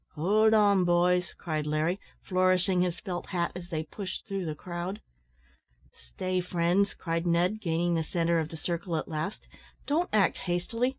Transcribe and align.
"Howld 0.15 0.55
on, 0.55 0.83
boys," 0.83 1.35
cried 1.37 1.67
Larry, 1.67 1.99
flourishing 2.23 2.81
his 2.81 2.99
felt 2.99 3.27
hat 3.27 3.51
as 3.55 3.69
they 3.69 3.83
pushed 3.83 4.25
through 4.27 4.45
the 4.45 4.55
crowd. 4.55 4.99
"Stay, 5.93 6.39
friends," 6.41 6.95
cried 6.95 7.27
Ned, 7.27 7.61
gaining 7.61 7.93
the 7.93 8.03
centre 8.03 8.39
of 8.39 8.49
the 8.49 8.57
circle 8.57 8.95
at 8.97 9.07
last; 9.07 9.47
"don't 9.85 10.09
act 10.11 10.39
hastily. 10.39 10.89